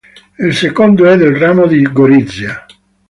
[0.39, 2.65] Il secondo è del ramo di Gorizia.